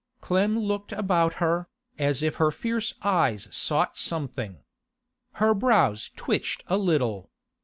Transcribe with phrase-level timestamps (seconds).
[0.19, 1.67] Clem looked about her,
[1.99, 4.63] as if her fierce eyes sought something.
[5.33, 7.29] Her brows twitched a little.